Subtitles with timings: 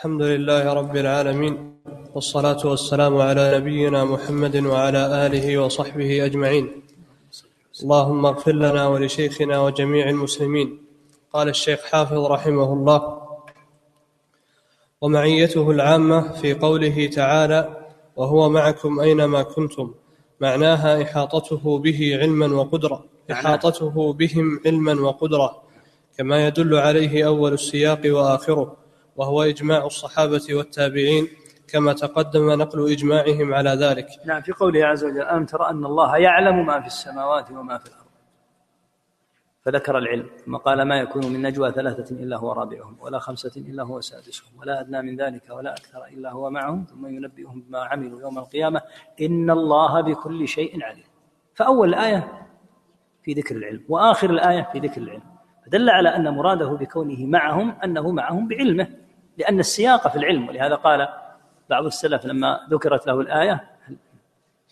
[0.00, 1.54] الحمد لله رب العالمين
[2.14, 6.66] والصلاة والسلام على نبينا محمد وعلى آله وصحبه أجمعين.
[7.82, 10.68] اللهم اغفر لنا ولشيخنا وجميع المسلمين.
[11.32, 13.00] قال الشيخ حافظ رحمه الله
[15.00, 17.60] ومعيته العامة في قوله تعالى
[18.16, 19.94] وهو معكم أينما كنتم
[20.40, 25.62] معناها إحاطته به علما وقدرة إحاطته بهم علما وقدرة
[26.18, 28.80] كما يدل عليه أول السياق وآخره.
[29.16, 31.28] وهو إجماع الصحابة والتابعين
[31.68, 34.08] كما تقدم نقل إجماعهم على ذلك.
[34.26, 37.86] نعم في قوله عز وجل ألم ترى أن الله يعلم ما في السماوات وما في
[37.86, 38.00] الأرض؟
[39.62, 43.82] فذكر العلم ثم قال ما يكون من نجوى ثلاثة إلا هو رابعهم ولا خمسة إلا
[43.82, 48.20] هو سادسهم ولا أدنى من ذلك ولا أكثر إلا هو معهم ثم ينبئهم بما عملوا
[48.20, 48.82] يوم القيامة.
[49.20, 51.04] إن الله بكل شيء عليم.
[51.54, 52.48] فأول الآية
[53.22, 55.39] في ذكر العلم وآخر الآية في ذكر العلم.
[55.70, 58.86] فدل على أن مراده بكونه معهم أنه معهم بعلمه
[59.38, 60.48] لأن السياق في العلم.
[60.48, 61.08] ولهذا قال
[61.70, 63.60] بعض السلف لما ذكرت له الآية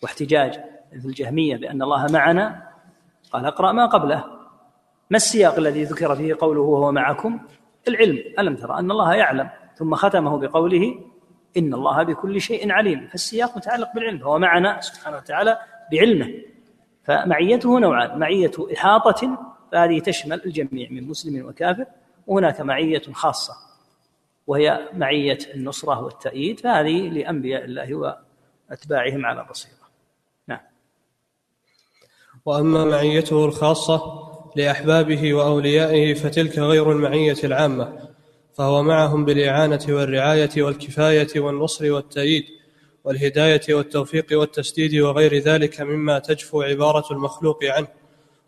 [0.03, 2.63] واحتجاج في الجهمية بأن الله معنا
[3.33, 4.25] قال اقرأ ما قبله.
[5.11, 7.41] ما السياق الذي ذكر فيه قوله وهو معكم
[7.89, 8.19] العلم.
[8.39, 10.95] ألم ترى أن الله يعلم؟ ثم ختمه بقوله
[11.57, 15.59] إن الله بكل شيء عليم فالسياق متعلق بالعلم فهو معنا سبحانه وتعالى
[15.93, 16.35] بعلمه.
[17.05, 18.19] فمعيته نوعان.
[18.19, 21.87] معية إحاطة فهذه تشمل الجميع من مسلم وكافر
[22.27, 23.55] وهناك معية خاصة
[24.47, 28.17] وهي معية النصرة والتأييد فهذه لأنبياء الله
[28.71, 29.89] وأتباعهم على بصيرة
[30.47, 30.61] نعم.
[32.47, 38.09] وأما معيته الخاصة لأحبابه وأوليائه فتلك غير المعية العامة
[38.55, 42.45] فهو معهم بالإعانة والرعاية والكفاية والنصر والتأييد
[43.05, 47.89] والهداية والتوفيق والتسديد وغير ذلك مما تجفو عبارة المخلوق عنه.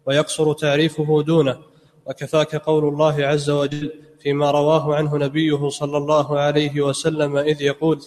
[0.06, 1.70] ويقصر تعريفه دونه.
[2.06, 8.02] وكفاك قول الله عز وجل فيما رواه عنه نبيه صلى الله عليه وسلم إذ يقول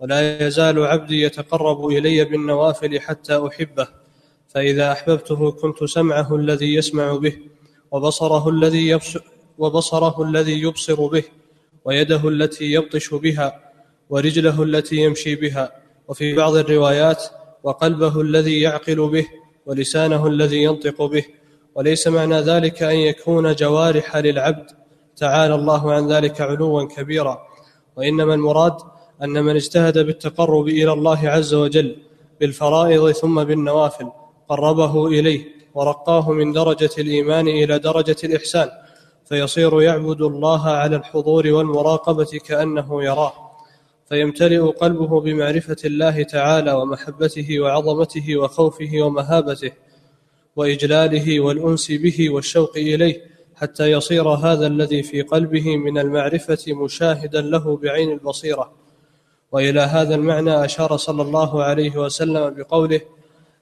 [0.00, 3.88] ولا يزال عبدي يتقرب إلي بالنوافل حتى أحبه
[4.48, 7.38] فإذا أحببته كنت سمعه الذي يسمع به
[7.90, 9.20] وبصره الذي يبصر
[9.58, 11.24] وبصره الذي يبصر به
[11.84, 13.60] ويده التي يبطش بها
[14.10, 15.72] ورجله التي يمشي بها
[16.08, 17.24] وفي بعض الروايات
[17.62, 19.26] وقلبه الذي يعقل به
[19.70, 21.24] ولسانه الذي ينطق به
[21.74, 24.66] وليس معنى ذلك أن يكون جوارح للعبد.
[25.16, 27.38] تعالى الله عن ذلك علوا كبيرا.
[27.96, 28.76] وإنما المراد
[29.22, 31.96] أن من اجتهد بالتقرب إلى الله عز وجل
[32.40, 34.12] بالفرائض ثم بالنوافل
[34.48, 35.44] قربه إليه
[35.74, 38.68] ورقاه من درجة الإيمان إلى درجة الإحسان
[39.24, 43.49] فيصير يعبد الله على الحضور والمراقبة كأنه يراه.
[44.10, 49.72] فيمتلئ قلبه بمعرفة الله تعالى ومحبته وعظمته وخوفه ومهابته
[50.56, 53.22] وإجلاله والأنس به والشوق إليه
[53.54, 58.72] حتى يصير هذا الذي في قلبه من المعرفة مشاهدا له بعين البصيرة.
[59.52, 63.00] وإلى هذا المعنى أشار صلى الله عليه وسلم بقوله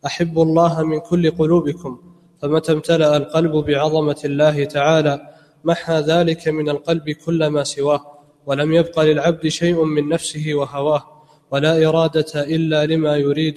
[0.07, 2.01] أحبوا الله من كل قلوبكم
[2.43, 5.21] فمتى امتلأ القلب بعظمة الله تعالى
[5.65, 8.18] محى ذلك من القلب كل ما سواه.
[8.49, 11.03] ولم يبق للعبد شيء من نفسه وهواه
[11.51, 13.57] ولا إرادة إلا لما يريد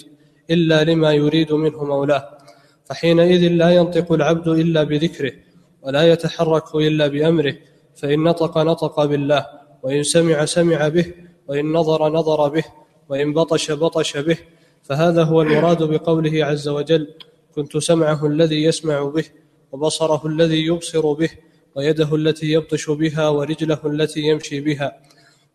[0.50, 2.38] إلا لما يريد منه مولاه.
[2.86, 5.32] فحينئذ لا ينطق العبد إلا بذكره
[5.82, 7.56] ولا يتحرك إلا بأمره.
[7.96, 9.46] فإن نطق نطق بالله
[9.84, 11.14] وإن سمع سمع به
[11.48, 12.64] وإن نظر نظر به
[13.10, 14.38] وإن بطش بطش به.
[14.84, 17.08] فهذا هو المراد بقوله عز وجل
[17.56, 19.26] كنت سمعه الذي يسمع به
[19.72, 21.30] وبصره الذي يبصر به
[21.76, 24.98] ويده التي يبطش بها ورجله التي يمشي بها.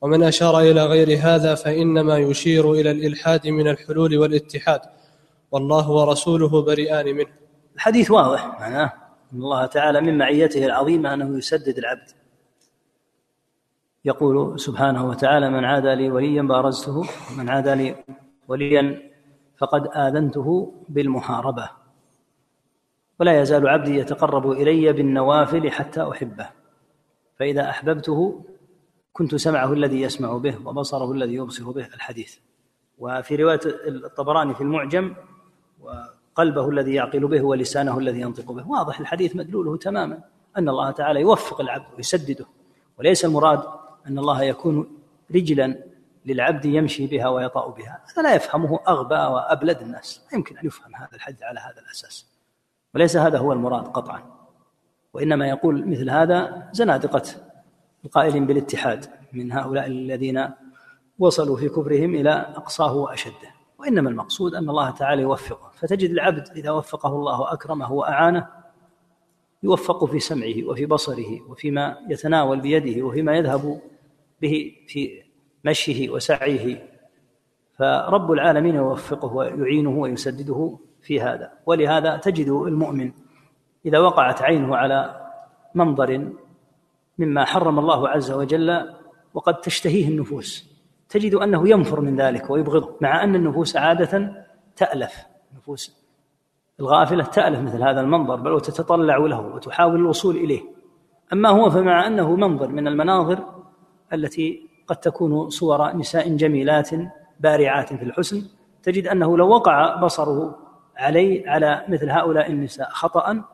[0.01, 4.81] ومن أشار إلى غير هذا فإنما يشير إلى الإلحاد من الحلول والاتحاد.
[5.51, 7.33] والله ورسوله بريئان منه.
[7.75, 8.93] الحديث واضح معناه
[9.33, 12.11] إن الله تعالى من معيته العظيمة أنه يسدد العبد.
[14.05, 17.97] يقول سبحانه وتعالى من عادى لي وليا بارزته ومن عادى لي
[18.49, 19.03] وليا
[19.59, 21.71] فقد آذنته بالمحاربة.
[23.21, 26.49] ولا يزال عبدي يتقرب إلي بالنوافل حتى أحبه.
[27.39, 28.45] فإذا أحببته
[29.13, 32.37] كنت سمعه الذي يسمع به وبصره الذي يبصر به الحديث.
[32.99, 35.15] وفي رواية الطبراني في المعجم
[35.81, 38.69] وقلبه الذي يعقل به ولسانه الذي ينطق به.
[38.69, 40.21] واضح الحديث مدلوله تماما
[40.59, 42.47] أن الله تعالى يوفق العبد ويسدده.
[42.99, 43.63] وليس المراد
[44.07, 44.99] أن الله يكون
[45.35, 45.83] رجلا
[46.27, 48.05] للعبد يمشي بها ويطأ بها.
[48.13, 50.27] هذا لا يفهمه أغبى وأبلد الناس.
[50.31, 52.36] لا يمكن أن يفهم هذا الحد على هذا الأساس.
[52.97, 54.23] وليس هذا هو المراد قطعا.
[55.15, 57.23] وإنما يقول مثل هذا زنادقة
[58.05, 60.49] القائلين بالاتحاد من هؤلاء الذين
[61.19, 63.55] وصلوا في كفرهم إلى أقصاه وأشده.
[63.79, 65.71] وإنما المقصود أن الله تعالى يوفقه.
[65.75, 68.49] فتجد العبد إذا وفقه الله وأكرمه وأعانه
[69.63, 73.81] يوفق في سمعه وفي بصره وفيما يتناول بيده وفيما يذهب
[74.43, 75.23] به في
[75.65, 76.89] مشيه وسعيه.
[77.79, 81.53] فرب العالمين يوفقه ويعينه ويسدده في هذا.
[81.67, 83.13] ولهذا تجد المؤمن
[83.87, 85.27] إذا وقعت عينه على
[85.75, 86.33] منظر
[87.19, 88.95] مما حرم الله عز وجل
[89.35, 90.77] وقد تشتهيه النفوس
[91.09, 94.45] تجد أنه ينفر من ذلك ويبغضه مع أن النفوس عادة
[94.77, 95.27] تألف.
[95.57, 96.07] نفوس
[96.81, 100.63] الغافلة تألف مثل هذا المنظر بل وتتطلع له وتحاول الوصول إليه.
[101.33, 103.39] أما هو فمع أنه منظر من المناظر
[104.13, 106.91] التي قد تكون صور نساء جميلات
[107.41, 108.43] بارعات في الحسن
[108.83, 110.66] تجد أنه لو وقع بصره
[110.97, 112.89] عليه على مثل هؤلاء النساء.
[112.91, 113.45] خطأ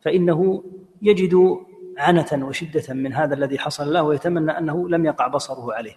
[0.00, 0.64] فإنه
[1.02, 1.58] يجد
[1.98, 5.96] عنة وشدة من هذا الذي حصل له ويتمنى أنه لم يقع بصره عليه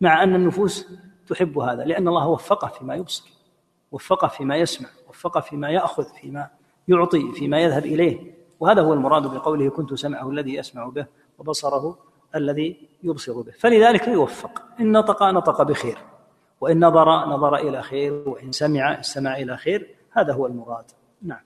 [0.00, 0.86] مع أن النفوس
[1.28, 3.30] تحب هذا لأن الله وفقه فيما يبصر
[3.92, 6.48] وفقه فيما يسمع وفقه فيما يأخذ فيما
[6.88, 8.32] يعطي فيما يذهب إليه.
[8.60, 11.06] وهذا هو المراد بقوله كنت سمعه الذي يسمع به
[11.38, 11.98] وبصره
[12.34, 15.98] الذي يبصر به فلذلك يوفق إن نطق نطق بخير
[16.60, 20.84] وإن نظر نظر إلى خير وإن سمع استمع إلى خير هذا هو المراد.
[21.22, 21.40] نعم.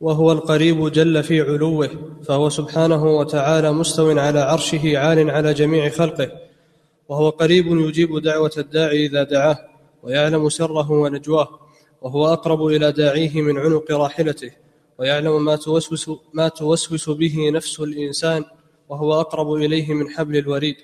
[0.00, 1.90] وهو القريب جل في علوه
[2.24, 6.32] فهو سبحانه وتعالى مستو على عرشه عال على جميع خلقه.
[7.08, 9.58] وهو قريب يجيب دعوة الداعي إذا دعاه
[10.02, 11.60] ويعلم سره ونجواه.
[12.02, 14.50] وهو أقرب إلى داعيه من عنق راحلته.
[14.98, 18.44] ويعلم ما توسوس ما توسوس به نفس الإنسان.
[18.88, 20.76] وهو أقرب إليه من حبل الوريد.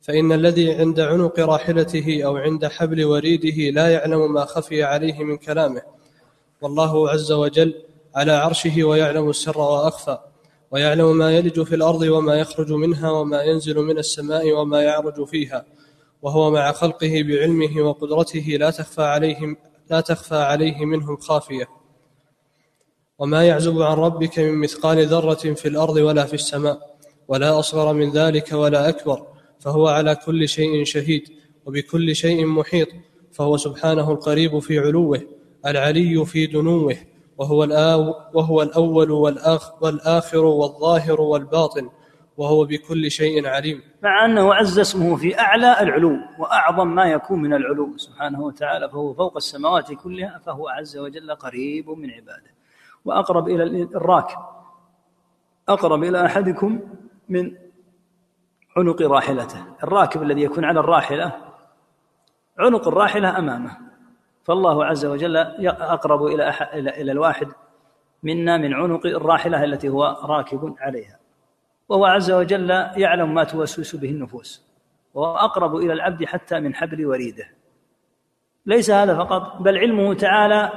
[0.00, 5.36] فإن الذي عند عنق راحلته أو عند حبل وريده لا يعلم ما خفي عليه من
[5.36, 5.82] كلامه.
[6.62, 7.74] والله عز وجل
[8.14, 10.18] على عرشه ويعلم السر وأخفى
[10.70, 15.64] ويعلم ما يلج في الأرض وما يخرج منها وما ينزل من السماء وما يعرج فيها
[16.22, 19.56] وهو مع خلقه بعلمه وقدرته لا تخفى عليهم
[19.90, 21.68] لا تخفى عليه منهم خافية.
[23.18, 26.96] وما يعزب عن ربك من مثقال ذرة في الأرض ولا في السماء
[27.28, 29.26] ولا أصغر من ذلك ولا أكبر
[29.60, 31.28] فهو على كل شيء شهيد
[31.66, 32.88] وبكل شيء محيط
[33.32, 35.22] فهو سبحانه القريب في علوه
[35.66, 36.96] العلي في دنوه
[37.38, 37.58] وهو,
[38.34, 41.90] وهو الأول والآخ والآخر والظاهر والباطن
[42.36, 43.82] وهو بكل شيء عليم.
[44.02, 49.14] مع أنه عز اسمه في أعلى العلو وأعظم ما يكون من العلو سبحانه وتعالى فهو
[49.14, 52.50] فوق السماوات كلها فهو عز وجل قريب من عباده.
[53.04, 54.38] وأقرب إلى الراكب
[55.68, 56.80] أقرب إلى أحدكم
[57.28, 57.52] من
[58.76, 59.64] عنق راحلته.
[59.82, 61.32] الراكب الذي يكون على الراحلة
[62.58, 63.76] عنق الراحلة أمامه.
[64.44, 65.36] فالله عز وجل
[65.66, 67.48] أقرب إلى إلى الواحد
[68.22, 71.18] منا من عنق الراحلة التي هو راكب عليها.
[71.88, 74.66] وهو عز وجل يعلم ما توسوس به النفوس.
[75.14, 77.48] وهو أقرب إلى العبد حتى من حبل وريده.
[78.66, 80.72] ليس هذا فقط بل علمه تعالى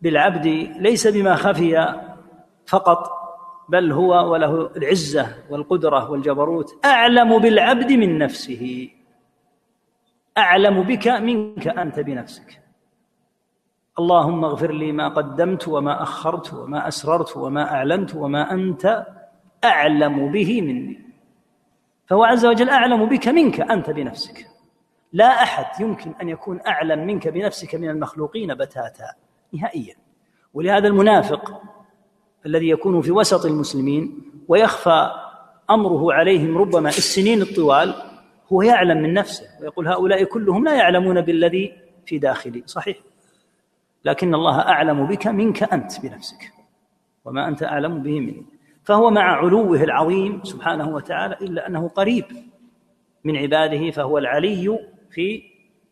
[0.00, 1.94] بالعبد ليس بما خفي
[2.66, 3.19] فقط.
[3.70, 6.84] بل هو وله العزة والقدرة والجبروت.
[6.84, 8.88] أعلم بالعبد من نفسه.
[10.38, 12.60] أعلم بك منك أنت بنفسك.
[13.98, 19.06] اللهم اغفر لي ما قدمت وما أخرت وما أسررت وما أعلنت وما أنت
[19.64, 21.00] أعلم به مني.
[22.06, 24.46] فهو عز وجل أعلم بك منك أنت بنفسك.
[25.12, 29.14] لا أحد يمكن أن يكون أعلم منك بنفسك من المخلوقين بتاتا
[29.52, 29.94] نهائيا.
[30.54, 31.62] ولهذا المنافق
[32.46, 35.10] الذي يكون في وسط المسلمين ويخفى
[35.70, 37.94] أمره عليهم ربما السنين الطوال
[38.52, 41.72] هو يعلم من نفسه ويقول هؤلاء كلهم لا يعلمون بالذي
[42.06, 42.62] في داخلي.
[42.66, 42.96] صحيح.
[44.04, 46.52] لكن الله أعلم بك منك أنت بنفسك
[47.24, 48.46] وما أنت أعلم به مني.
[48.84, 52.24] فهو مع علوه العظيم سبحانه وتعالى إلا أنه قريب
[53.24, 54.78] من عباده فهو العلي
[55.10, 55.42] في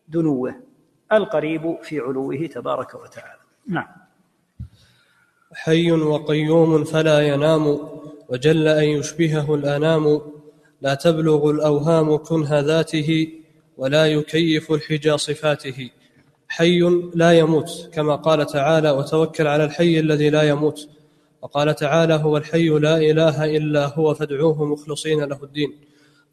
[0.07, 0.55] دنوه
[1.11, 3.39] القريب في علوه تبارك وتعالى.
[3.67, 4.08] نعم.
[5.63, 7.79] حي وقيوم فلا ينام
[8.29, 10.21] وجل أن يشبهه الأنام.
[10.81, 13.27] لا تبلغ الأوهام كنه ذاته
[13.77, 15.89] ولا يكيف الحجى صفاته
[16.47, 16.79] حي
[17.15, 20.89] لا يموت كما قال تعالى وتوكل على الحي الذي لا يموت
[21.41, 25.71] وقال تعالى هو الحي لا إله إلا هو فادعوه مخلصين له الدين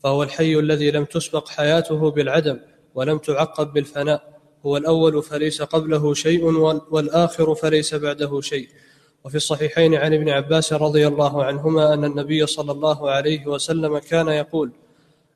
[0.03, 2.59] فهو الحي الذي لم تسبق حياته بالعدم
[2.95, 4.37] ولم تعقب بالفناء.
[4.67, 6.45] هو الأول فليس قبله شيء
[6.91, 8.69] والآخر فليس بعده شيء.
[9.27, 14.29] وفي الصحيحين عن ابن عباس رضي الله عنهما أن النبي صلى الله عليه وسلم كان
[14.29, 14.73] يقول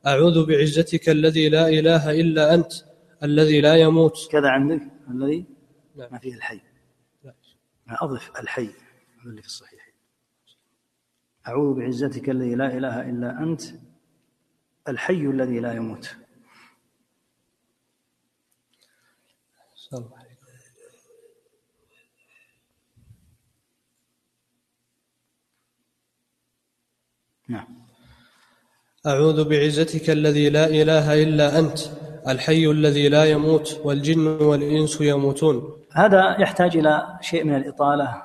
[0.06, 2.72] أعوذ بعزتك الذي لا إله إلا أنت
[3.22, 4.28] الذي لا يموت.
[4.30, 5.44] كذا عندك؟ الذي؟
[5.96, 6.08] لا.
[6.12, 6.60] ما فيه الحي.
[7.24, 7.34] لا.
[7.88, 8.70] أضف الحي
[9.26, 9.94] اللي في الصحيحين.
[11.48, 13.62] أعوذ بعزتك الذي لا إله إلا أنت
[14.88, 16.16] الحي الذي لا يموت.
[19.74, 20.19] صلى
[27.50, 27.66] نعم.
[29.06, 31.78] أعوذ بعزتك الذي لا إله إلا أنت
[32.28, 35.72] الحي الذي لا يموت والجن والإنس يموتون.
[35.92, 38.22] هذا يحتاج إلى شيء من الإطالة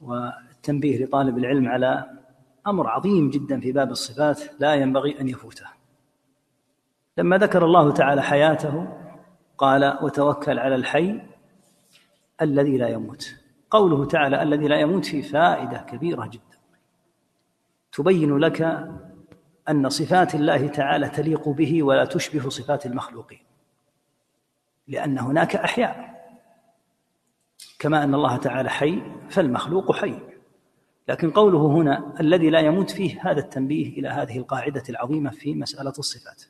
[0.00, 2.04] والتنبيه لطالب العلم على
[2.66, 5.66] أمر عظيم جدا في باب الصفات لا ينبغي أن يفوته.
[7.18, 8.88] لما ذكر الله تعالى حياته
[9.58, 11.20] قال وتوكل على الحي
[12.42, 13.34] الذي لا يموت
[13.70, 16.53] قوله تعالى الذي لا يموت فيه فائدة كبيرة جدا.
[17.94, 18.88] تبين لك
[19.68, 23.42] أن صفات الله تعالى تليق به ولا تشبه صفات المخلوقين
[24.88, 26.14] لأن هناك أحياء.
[27.78, 30.18] كما أن الله تعالى حي فالمخلوق حي.
[31.08, 35.92] لكن قوله هنا الذي لا يموت فيه هذا التنبيه إلى هذه القاعدة العظيمة في مسألة
[35.98, 36.42] الصفات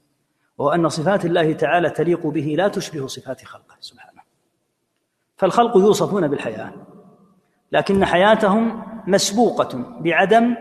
[0.59, 4.23] وهو أن صفات الله تعالى تليق به لا تشبه صفات خلقه سبحانه.
[5.37, 6.73] فالخلق يوصفون بالحياة
[7.73, 10.57] لكن حياتهم مسبوقة بعدم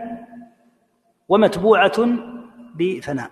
[1.28, 2.08] ومتبوعة
[2.74, 3.30] بفناء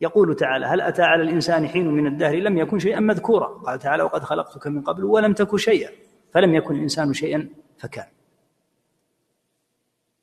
[0.00, 4.02] يقول تعالى هل أتى على الإنسان حين من الدهر لم يكن شيئا مذكورا؟ قال تعالى
[4.02, 5.90] وقد خلقتك من قبل ولم تك شيئا.
[6.32, 7.48] فلم يكن الإنسان شيئا
[7.78, 8.06] فكان.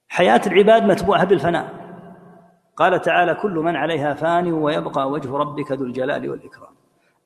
[0.08, 1.84] حياة العباد متبوعة بالفناء
[2.76, 6.74] قال تعالى كل من عليها فان ويبقى وجه ربك ذو الجلال والإكرام.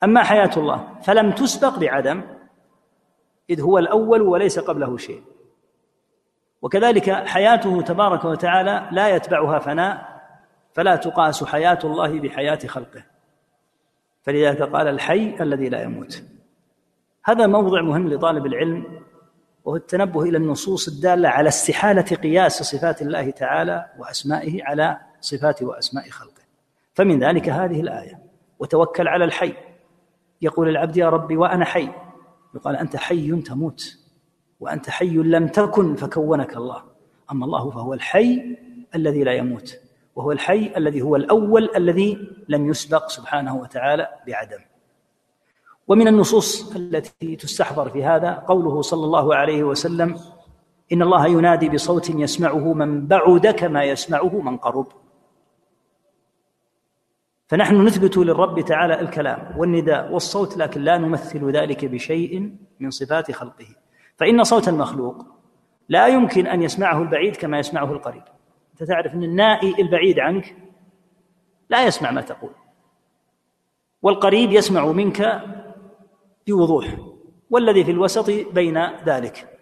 [0.02, 2.22] أما حياة الله فلم تسبق بعدم
[3.50, 5.22] إذ هو الأول وليس قبله شيء.
[6.62, 10.18] وكذلك حياته تبارك وتعالى لا يتبعها فناء
[10.72, 13.02] فلا تقاس حياة الله بحياة خلقه.
[14.22, 16.22] فلذلك قال الحي الذي لا يموت.
[17.24, 19.02] هذا موضع مهم لطالب العلم
[19.64, 26.08] وهو التنبه إلى النصوص الدالة على استحالة قياس صفات الله تعالى وأسمائه على صفات وأسماء
[26.08, 26.42] خلقه.
[26.94, 28.18] فمن ذلك هذه الآية.
[28.58, 29.54] وتوكل على الحي.
[30.42, 31.88] يقول العبد يا ربي وأنا حي.
[32.54, 33.97] يقال أنت حي تموت.
[34.60, 36.82] وأنت حي لم تكن فكونك الله.
[37.32, 38.56] أما الله فهو الحي
[38.94, 39.80] الذي لا يموت
[40.16, 44.58] وهو الحي الذي هو الأول الذي لم يسبق سبحانه وتعالى بعدم.
[45.88, 50.18] ومن النصوص التي تستحضر في هذا قوله صلى الله عليه وسلم
[50.92, 54.86] إن الله ينادي بصوت يسمعه من بعد كما يسمعه من قرب.
[57.46, 63.66] فنحن نثبت للرب تعالى الكلام والنداء والصوت لكن لا نمثل ذلك بشيء من صفات خلقه.
[64.18, 65.26] فإن صوت المخلوق
[65.88, 68.22] لا يمكن أن يسمعه البعيد كما يسمعه القريب.
[68.72, 70.56] أنت تعرف أن النائي البعيد عنك
[71.70, 72.50] لا يسمع ما تقول
[74.02, 75.42] والقريب يسمع منك
[76.46, 76.96] بوضوح
[77.50, 79.58] والذي في الوسط بين ذلك.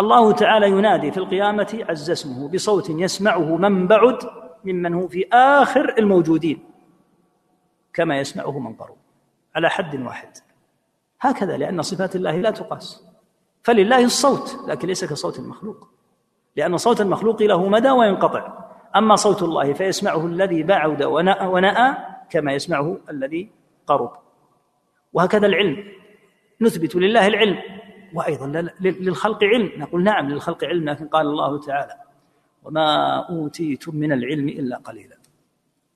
[0.00, 4.18] الله تعالى ينادي في القيامة عز اسمه بصوت يسمعه من بعد
[4.64, 6.64] ممن هو في آخر الموجودين
[7.92, 8.96] كما يسمعه من قرب
[9.54, 10.30] على حد واحد.
[11.20, 13.07] هكذا لأن صفات الله لا تقاس.
[13.68, 15.88] فلله الصوت لكن ليس كصوت المخلوق.
[16.56, 18.58] لأن صوت المخلوق له مدى وينقطع.
[18.96, 21.94] أما صوت الله فيسمعه الذي بعد ونأى,
[22.30, 23.50] كما يسمعه الذي
[23.86, 24.12] قرب.
[25.12, 25.84] وهكذا العلم.
[26.60, 27.58] نثبت لله العلم.
[28.14, 29.70] وأيضا للخلق علم.
[29.76, 31.94] نقول نعم للخلق علم لكن قال الله تعالى
[32.64, 35.16] وما أوتيتم من العلم إلا قليلا.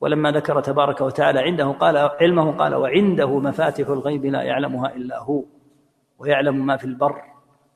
[0.01, 5.45] ولما ذكر تبارك وتعالى عنده قال علمه قال وعنده مفاتح الغيب لا يعلمها إلا هو
[6.19, 7.32] ويعلم ما في البر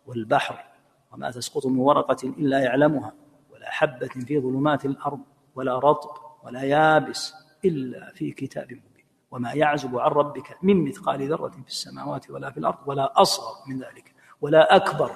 [0.06, 0.64] والبحر
[1.12, 3.12] وما تسقط من ورقة إلا يعلمها
[3.52, 5.20] ولا حبة في ظلمات الأرض
[5.54, 6.10] ولا رطب
[6.44, 7.34] ولا يابس
[7.64, 9.06] إلا في كتاب مبين.
[9.30, 13.78] وما يعزب عن ربك من مثقال ذرة في السماوات ولا في الأرض ولا أصغر من
[13.78, 15.10] ذلك ولا أكبر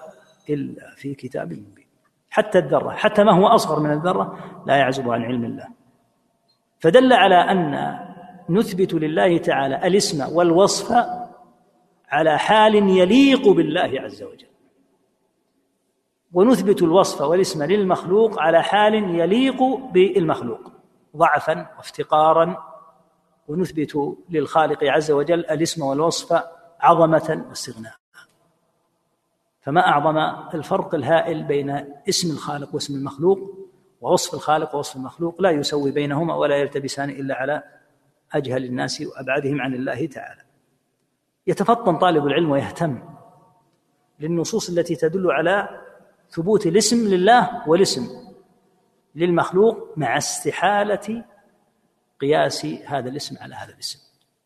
[0.50, 1.86] إلا في كتاب مبين.
[2.30, 5.68] حتى الذرة حتى ما هو أصغر من الذرة لا يعزب عن علم الله.
[6.78, 7.98] فدل على أن
[8.48, 11.06] نثبت لله تعالى الاسم والوصف
[12.08, 14.49] على حال يليق بالله عز وجل.
[16.32, 20.72] ونثبت الوصف والاسم للمخلوق على حال يليق بالمخلوق
[21.16, 22.70] ضعفا وافتقارا.
[23.48, 26.42] ونثبت للخالق عز وجل الاسم والوصف
[26.80, 27.94] عظمة واستغناء.
[29.60, 30.18] فما أعظم
[30.54, 31.70] الفرق الهائل بين
[32.08, 33.38] اسم الخالق واسم المخلوق
[34.00, 37.62] ووصف الخالق ووصف المخلوق؟ لا يسوي بينهما ولا يلتبسان إلا على
[38.32, 40.40] أجهل الناس وأبعدهم عن الله تعالى.
[41.46, 43.02] يتفطن طالب العلم ويهتم
[44.20, 45.80] للنصوص التي تدل على
[46.30, 48.08] ثبوت الاسم لله والاسم
[49.14, 51.24] للمخلوق مع استحالة
[52.20, 53.98] قياس هذا الاسم على هذا الاسم.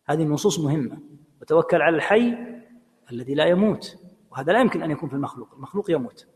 [0.06, 0.98] هذه النصوص مهمة.
[1.42, 2.36] وتوكل على الحي
[3.12, 3.96] الذي لا يموت.
[4.30, 5.54] وهذا لا يمكن أن يكون في المخلوق.
[5.54, 6.26] المخلوق يموت.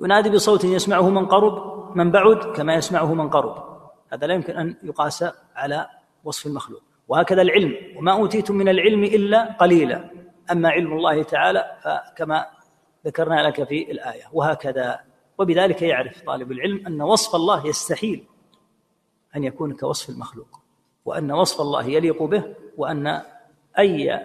[0.00, 3.80] ينادي بصوت يسمعه من قرب من بعد كما يسمعه من قرب.
[4.12, 5.24] هذا لا يمكن أن يقاس
[5.54, 5.88] على
[6.24, 6.82] وصف المخلوق.
[7.08, 7.74] وهكذا العلم.
[7.96, 10.10] وما أوتيتم من العلم إلا قليلا.
[10.50, 12.46] أما علم الله تعالى فكما
[13.06, 15.00] ذكرنا لك في الآية وهكذا.
[15.38, 18.24] وبذلك يعرف طالب العلم أن وصف الله يستحيل
[19.36, 20.60] أن يكون كوصف المخلوق
[21.04, 23.22] وأن وصف الله يليق به وأن
[23.78, 24.20] أي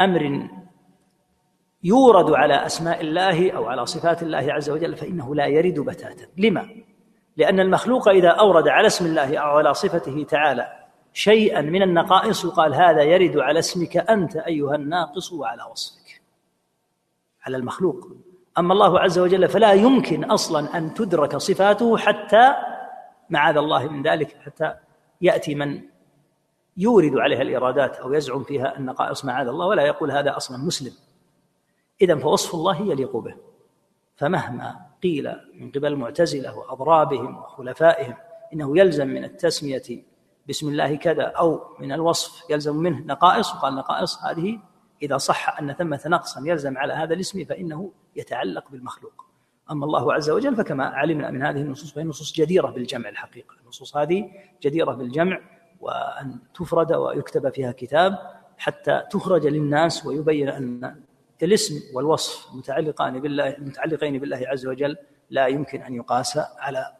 [0.00, 0.48] أمر
[1.84, 6.26] يورد على أسماء الله أو على صفات الله عز وجل فإنه لا يرد بتاتا.
[6.36, 6.68] لما؟
[7.36, 10.72] لأن المخلوق إذا أورد على اسم الله أو على صفته تعالى
[11.12, 16.03] شيئا من النقائص يقال هذا يرد على اسمك أنت أيها الناقص وعلى وصفك.
[17.46, 18.08] على المخلوق.
[18.58, 22.54] أما الله عز وجل فلا يمكن أصلا أن تدرك صفاته حتى
[23.30, 24.74] معاذ الله من ذلك حتى
[25.20, 25.82] يأتي من
[26.76, 30.92] يورد عليها الإرادات أو يزعم فيها النقائص معاذ الله ولا يقول هذا أصلا مسلم.
[32.02, 33.34] إذا فوصف الله يليق به
[34.16, 38.16] فمهما قيل من قبل المعتزلة وأضرابهم وخلفائهم
[38.52, 40.04] إنه يلزم من التسمية
[40.48, 44.58] بسم الله كذا أو من الوصف يلزم منه نقائص وقال نقائص هذه
[45.02, 49.24] إذا صح أن ثمة نقصا يلزم على هذا الاسم فإنه يتعلق بالمخلوق.
[49.70, 53.54] أما الله عز وجل فكما علمنا من هذه النصوص فهي نصوص جديرة بالجمع الحقيقة.
[53.62, 54.30] النصوص هذه
[54.62, 55.40] جديرة بالجمع
[55.80, 58.18] وأن تفرد ويكتب فيها كتاب
[58.58, 61.00] حتى تخرج للناس ويبين أن
[61.42, 64.96] الاسم والوصف متعلقان بالله متعلقين بالله عز وجل
[65.30, 66.96] لا يمكن أن يقاس على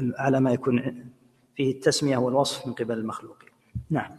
[0.00, 1.10] على ما يكون
[1.54, 3.36] فيه التسمية والوصف من قبل المخلوق.
[3.90, 4.16] نعم.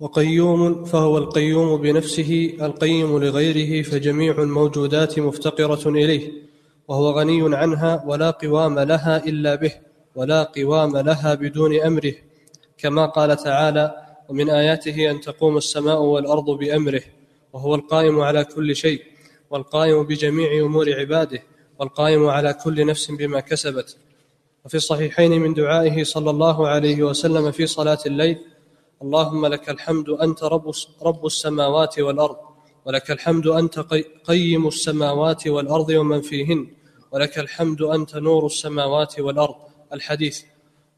[0.00, 6.32] وقيوم فهو القيوم بنفسه القيم لغيره فجميع الموجودات مفتقرة إليه
[6.88, 9.72] وهو غني عنها ولا قوام لها إلا به
[10.14, 12.12] ولا قوام لها بدون أمره.
[12.78, 13.94] كما قال تعالى
[14.28, 17.02] ومن آياته أن تقوم السماء والأرض بأمره
[17.52, 19.02] وهو القائم على كل شيء
[19.50, 21.42] والقائم بجميع أمور عباده
[21.78, 23.96] والقائم على كل نفس بما كسبت
[24.64, 28.38] وفي الصحيحين من دعائه صلى الله عليه وسلم في صلاة الليل
[29.02, 30.70] اللهم لك الحمد أنت رب,
[31.02, 32.36] رب السماوات والأرض
[32.84, 33.78] ولك الحمد أنت
[34.24, 36.66] قيم السماوات والأرض ومن فيهن
[37.12, 39.54] ولك الحمد أنت نور السماوات والأرض.
[39.92, 40.42] الحديث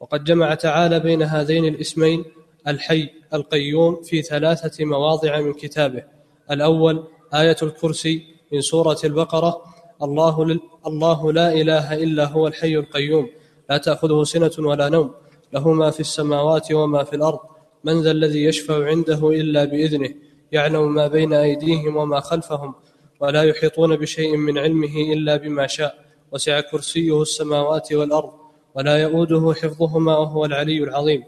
[0.01, 2.25] وقد جمع تعالى بين هذين الاسمين
[2.69, 6.05] الحي القيوم في ثلاثة مواضع من كتابه.
[6.51, 9.63] الأول آية الكرسي من سورة البقرة
[10.03, 10.61] الله, لل...
[10.87, 13.29] الله لا إله إلا هو الحي القيوم
[13.71, 15.15] لا تأخذه سنة ولا نوم
[15.53, 17.39] له ما في السماوات وما في الأرض.
[17.85, 20.15] من ذا الذي يشفع عنده إلا بإذنه
[20.53, 22.75] يعلم ما بين أيديهم وما خلفهم
[23.21, 25.95] ولا يحيطون بشيء من علمه إلا بما شاء
[26.33, 28.31] وسع كرسيه السماوات والأرض
[28.75, 31.23] ولا يؤوده حفظهما وهو العلي العظيم.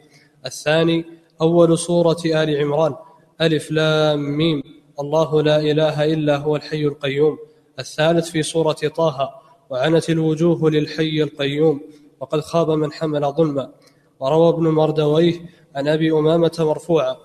[0.46, 1.04] الثاني
[1.40, 2.94] أول سورة آل عمران
[3.40, 4.62] ألف لام ميم
[5.00, 7.38] الله لا إله إلا هو الحي القيوم.
[7.78, 9.30] الثالث في سورة طه
[9.70, 11.80] وعنت الوجوه للحي القيوم
[12.20, 13.72] وقد خاب من حمل ظلما.
[14.20, 15.34] وروى ابن مردويه
[15.76, 17.16] عن أبي أمامة مرفوعا.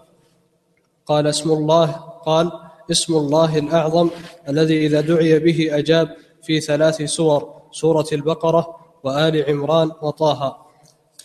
[1.06, 1.86] قال اسم الله
[2.26, 2.52] قال
[2.92, 4.10] اسم الله الأعظم
[4.50, 10.58] الذي إذا دعي به أجاب في ثلاث سور سورة البقرة وآل عمران وطه.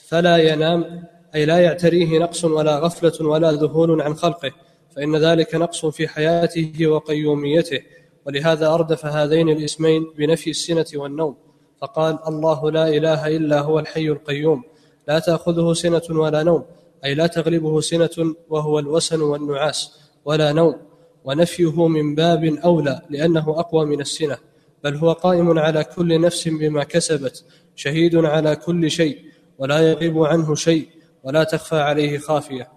[0.08, 1.04] فلا ينام
[1.34, 4.52] أي لا يعتريه نقص ولا غفلة ولا ذهول عن خلقه
[4.96, 7.80] فإن ذلك نقص في حياته وقيوميته.
[8.26, 11.36] ولهذا أردف هذين الاسمين بنفي السنة والنوم.
[11.80, 14.62] فقال الله لا إله إلا هو الحي القيوم
[15.08, 16.64] لا تأخذه سنة ولا نوم.
[17.04, 20.76] أي لا تغلبه سنة وهو الوسن والنعاس ولا نوم
[21.24, 24.38] ونفيه من باب أولى لأنه أقوى من السنة
[24.84, 27.44] بل هو قائم على كل نفس بما كسبت
[27.76, 29.18] شهيد على كل شيء
[29.58, 30.88] ولا يغيب عنه شيء
[31.24, 32.68] ولا تخفى عليه خافية.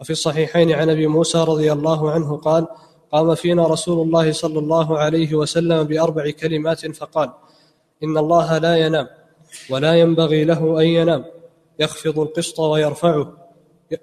[0.00, 2.66] وفي الصحيحين عن أبي موسى رضي الله عنه قال
[3.12, 7.30] قام فينا رسول الله صلى الله عليه وسلم بأربع كلمات فقال
[8.02, 9.06] إن الله لا ينام
[9.70, 11.24] ولا ينبغي له أن ينام
[11.78, 13.47] يخفض القسط ويرفعه.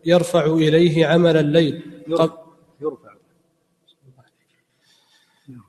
[0.05, 2.03] يرفع إليه عمل الليل.
[2.07, 3.09] يرفع.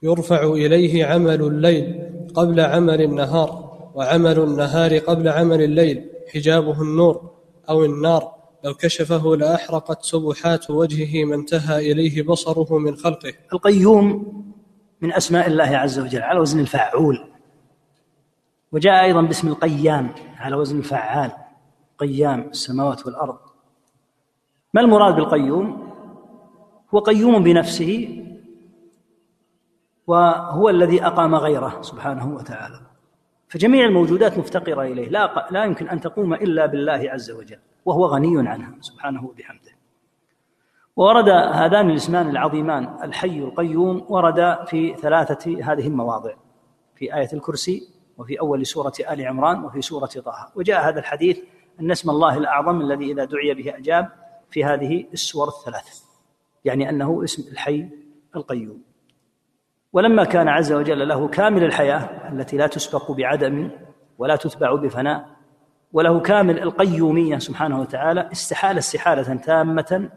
[0.02, 0.42] يرفع.
[0.42, 7.30] إليه عمل الليل قبل عمل النهار وعمل النهار قبل عمل الليل حجابه النور
[7.68, 8.36] أو النار.
[8.64, 13.32] لو كشفه لاحرقت سبحات وجهه ما انتهى إليه بصره من خلقه.
[13.52, 14.32] القيوم
[15.00, 17.28] من أسماء الله عز وجل على وزن الفعول
[18.72, 21.32] وجاء أيضا باسم القيام على وزن الفعال.
[21.98, 23.38] قيام السماوات والأرض.
[24.76, 25.92] ما المراد بالقيوم؟
[26.94, 28.22] هو قيوم بنفسه
[30.06, 32.80] وهو الذي أقام غيره سبحانه وتعالى.
[33.48, 38.48] فجميع الموجودات مفتقرة إليه لا, لا يمكن أن تقوم إلا بالله عز وجل وهو غني
[38.48, 39.72] عنها سبحانه وبحمده.
[40.96, 46.32] ورد هذان الاسمان العظيمان الحي القيوم ورد في ثلاثة هذه المواضع
[46.94, 50.52] في آية الكرسي وفي أول سورة آل عمران وفي سورة طه.
[50.54, 51.38] وجاء هذا الحديث
[51.80, 54.25] أن اسم الله الأعظم الذي إذا دعي به أجاب
[54.56, 56.02] في هذه السور الثلاث
[56.64, 57.88] يعني أنه اسم الحي
[58.36, 58.82] القيوم.
[59.92, 63.70] ولما كان عز وجل له كامل الحياة التي لا تسبق بعدم
[64.18, 65.28] ولا تتبع بفناء
[65.92, 70.10] وله كامل القيومية سبحانه وتعالى استحال استحالة تامة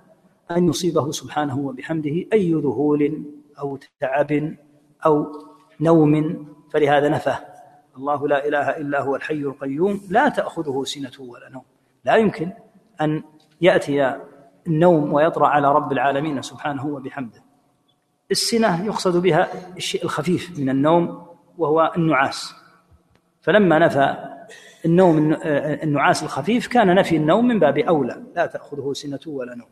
[0.52, 3.24] أن يصيبه سبحانه وبحمده أي ذهول
[3.60, 4.56] أو تعب
[5.06, 5.26] أو
[5.80, 6.46] نوم.
[6.72, 7.40] فلهذا نفاه
[7.98, 11.64] الله لا إله إلا هو الحي القيوم لا تأخذه سنة ولا نوم.
[12.06, 12.52] لا يمكن
[13.02, 13.24] أن
[13.62, 14.20] يأتي
[14.70, 17.44] النوم ويطرأ على رب العالمين سبحانه وبحمده.
[18.32, 21.28] السنة يقصد بها الشيء الخفيف من النوم
[21.58, 22.56] وهو النعاس.
[23.42, 24.16] فلما نفى
[24.86, 25.38] النوم
[25.84, 29.68] النعاس الخفيف كان نفي النوم من باب أولى لا تأخذه سنة ولا نوم.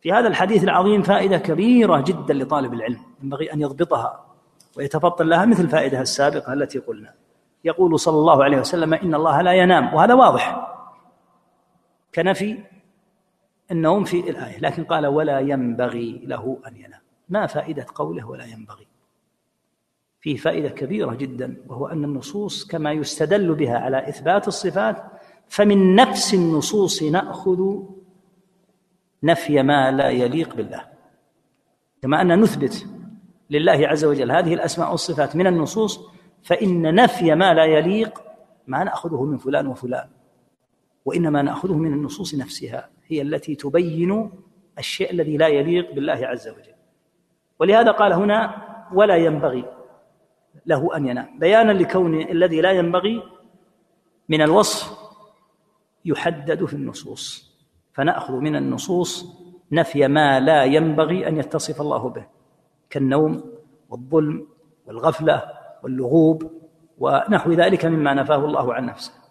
[0.00, 4.24] في هذا الحديث العظيم فائدة كبيرة جدا لطالب العلم ينبغي أن يضبطها
[4.76, 7.14] ويتفطن لها مثل الفائدة السابقة التي قلنا.
[7.64, 10.70] يقول صلى الله عليه وسلم إن الله لا ينام وهذا واضح.
[12.14, 12.58] كنفي
[13.70, 17.00] النوم في الآية لكن قال ولا ينبغي له أن ينام.
[17.28, 18.86] ما فائدة قوله ولا ينبغي؟
[20.20, 25.04] فيه فائدة كبيرة جدا وهو أن النصوص كما يستدل بها على إثبات الصفات
[25.48, 27.82] فمن نفس النصوص نأخذ
[29.22, 30.84] نفي ما لا يليق بالله.
[32.02, 32.86] كما أن نثبت
[33.50, 36.00] لله عز وجل هذه الأسماء والصفات من النصوص
[36.42, 38.22] فإن نفي ما لا يليق
[38.66, 40.08] ما نأخذه من فلان وفلان
[41.04, 42.93] وإنما نأخذه من النصوص نفسها.
[43.06, 44.30] هي التي تبين
[44.78, 46.74] الشيء الذي لا يليق بالله عز وجل.
[47.58, 48.54] ولهذا قال هنا
[48.92, 49.64] ولا ينبغي
[50.66, 51.38] له أن ينام.
[51.38, 53.22] بيانا لكون الذي لا ينبغي
[54.28, 54.98] من الوصف
[56.04, 57.54] يحدد في النصوص.
[57.92, 59.26] فنأخذ من النصوص
[59.72, 62.26] نفي ما لا ينبغي أن يتصف الله به
[62.90, 63.52] كالنوم
[63.88, 64.46] والظلم
[64.86, 65.42] والغفلة
[65.82, 66.52] واللغوب
[66.98, 69.23] ونحو ذلك مما نفاه الله عن نفسه.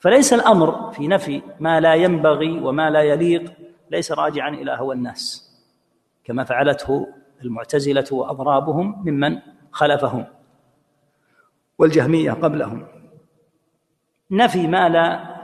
[0.00, 3.52] فليس الأمر في نفي ما لا ينبغي وما لا يليق
[3.90, 5.50] ليس راجعا إلى هوى الناس
[6.24, 7.08] كما فعلته
[7.44, 9.38] المعتزلة وأضرابهم ممن
[9.72, 10.26] خلفهم
[11.78, 12.86] والجهمية قبلهم.
[14.30, 15.36] نفي ما لا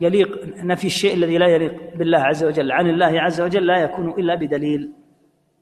[0.00, 4.10] يليق نفي الشيء الذي لا يليق بالله عز وجل عن الله عز وجل لا يكون
[4.10, 4.92] إلا بدليل.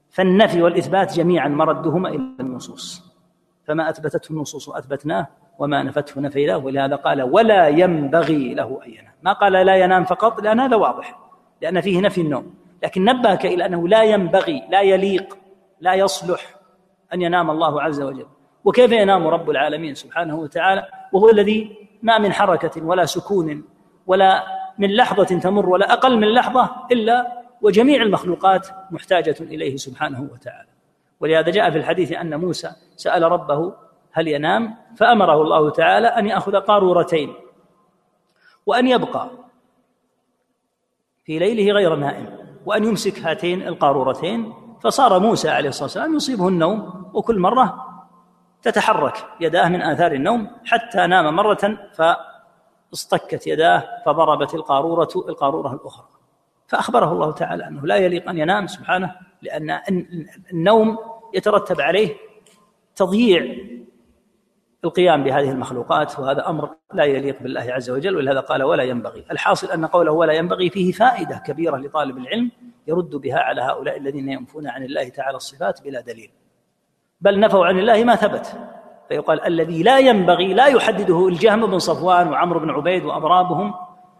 [0.09, 3.15] فالنفي والإثبات جميعا مردهما إلى النصوص.
[3.63, 5.27] فما أثبتته النصوص أثبتناه
[5.59, 9.13] وما نفته نفيناه ولهذا قال ولا ينبغي له أن ينام.
[9.23, 11.19] ما قال لا ينام فقط لأن هذا واضح
[11.61, 12.53] لأن فيه نفي النوم.
[12.83, 15.37] لكن نبهك إلى أنه لا ينبغي لا يليق
[15.79, 16.55] لا يصلح
[17.13, 18.25] أن ينام الله عز وجل.
[18.65, 23.63] وكيف ينام رب العالمين سبحانه وتعالى؟ وهو الذي ما من حركة ولا سكون
[24.07, 24.43] ولا
[24.77, 30.69] من لحظة تمر ولا أقل من لحظة إلا وجميع المخلوقات محتاجة إليه سبحانه وتعالى.
[31.19, 33.73] ولهذا جاء في الحديث أن موسى سأل ربه
[34.15, 37.33] هل ينام؟ فأمره الله تعالى أن يأخذ قارورتين
[38.65, 39.29] وأن يبقى
[41.25, 47.11] في ليله غير نائم وأن يمسك هاتين القارورتين فصار موسى عليه الصلاة والسلام يصيبه النوم
[47.13, 47.85] وكل مرة
[48.61, 51.77] تتحرك يداه من آثار النوم حتى نام مرة
[52.91, 56.07] فاصطكت يداه فضربت القارورة القارورة الأخرى.
[56.67, 59.79] فأخبره الله تعالى أنه لا يليق أن ينام سبحانه لأن
[60.53, 60.97] النوم
[61.33, 62.15] يترتب عليه
[62.95, 63.55] تضييع
[64.85, 69.25] القيام بهذه المخلوقات وهذا أمر لا يليق بالله عز وجل ولهذا قال ولا ينبغي.
[69.31, 72.51] الحاصل أن قوله ولا ينبغي فيه فائدة كبيرة لطالب العلم
[72.87, 76.31] يرد بها على هؤلاء الذين ينفون عن الله تعالى الصفات بلا دليل.
[77.21, 78.57] بل نفوا عن الله ما ثبت.
[79.09, 83.73] فيقال الذي لا ينبغي لا يحدده الجهم بن صفوان وعمرو بن عبيد وأضرابهم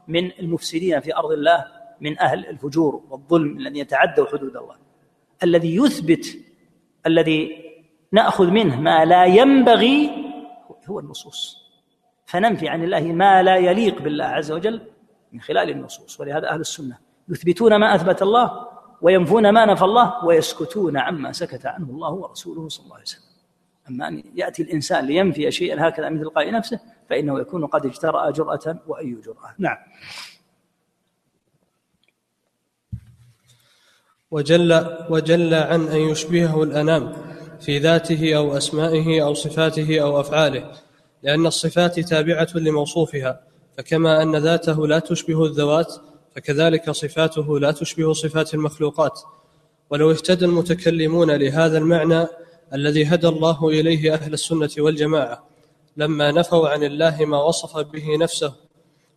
[0.08, 1.66] من المفسدين في أرض الله
[2.02, 4.76] من أهل الفجور والظلم الذين يتعدوا حدود الله.
[5.44, 6.26] الذي يثبت
[7.06, 7.66] الذي
[8.12, 10.25] نأخذ منه ما لا ينبغي
[10.90, 11.58] هو النصوص.
[12.26, 14.82] فننفي عن الله ما لا يليق بالله عز وجل
[15.34, 16.20] من خلال النصوص.
[16.20, 16.98] ولهذا أهل السنة
[17.30, 18.68] يثبتون ما أثبت الله
[19.02, 23.26] وينفون ما نفى الله ويسكتون عما سكت عنه الله ورسوله صلى الله عليه وسلم.
[23.90, 28.80] أما أن يأتي الإنسان لينفي شيئا هكذا من تلقاء نفسه فإنه يكون قد اجترأ جرأة
[28.88, 29.56] وأي جرأة.
[29.58, 29.78] نعم.
[34.32, 37.35] وجل وجل عن أن يشبهه الأنام.
[37.62, 40.72] في ذاته أو أسمائه أو صفاته أو أفعاله
[41.24, 43.42] لأن الصفات تابعة لموصوفها
[43.78, 45.94] فكما أن ذاته لا تشبه الذوات
[46.36, 49.20] فكذلك صفاته لا تشبه صفات المخلوقات.
[49.90, 52.28] ولو اهتدى المتكلمون لهذا المعنى
[52.74, 55.44] الذي هدى الله إليه أهل السنة والجماعة
[55.98, 58.54] لما نفوا عن الله ما وصف به نفسه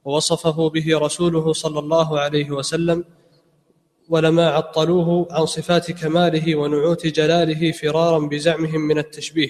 [0.04, 3.04] ووصفه به رسوله صلى الله عليه وسلم
[4.08, 9.48] ولما عطلوه عن صفات كماله ونعوت جلاله فرارا بزعمهم من التشبيه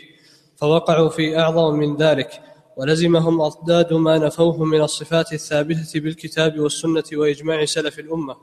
[0.56, 2.30] فوقعوا في أعظم من ذلك
[2.76, 8.36] ولزمهم أضداد ما نفوه من الصفات الثابتة بالكتاب والسنة وإجماع سلف الأمة.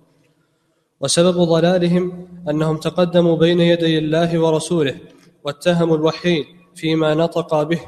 [1.02, 5.00] وسبب ضلالهم أنهم تقدموا بين يدي الله ورسوله
[5.44, 7.82] واتهموا الوحيين فيما نطقا به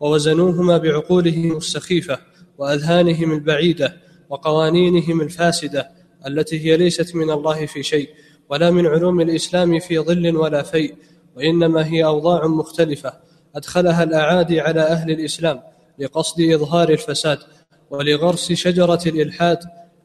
[0.00, 2.18] ووزنوهما بعقولهم السخيفة
[2.58, 3.96] وأذهانهم البعيدة
[4.28, 5.90] وقوانينهم الفاسدة
[6.26, 8.10] التي هي ليست من الله في شيء
[8.48, 10.96] ولا من علوم الإسلام في ظل ولا فيء
[11.36, 13.20] وإنما هي أوضاع مختلفة
[13.54, 15.62] أدخلها الأعادي على أهل الإسلام
[15.98, 17.38] لقصد إظهار الفساد
[17.90, 19.58] ولغرس شجرة الإلحاد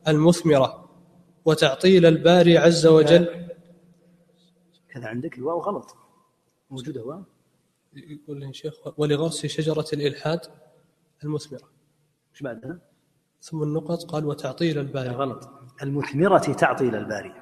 [0.08, 0.90] المثمرة
[1.46, 3.48] وتعطيل الباري عز وجل.
[4.94, 5.96] كذا عندك الواو غلط.
[6.70, 7.24] موجودة واو.
[7.94, 10.40] يقول له شيخ ولغرس شجرة الإلحاد
[11.24, 11.70] المثمرة.
[12.34, 12.80] إيش بعدها؟
[13.42, 15.10] ثم النقط قال وتعطيل الباري.
[15.10, 15.50] غلط.
[15.84, 17.34] المثمرة تعطيل الباري